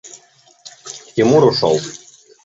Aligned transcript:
Тимур 1.13 1.43
ушел. 1.45 1.77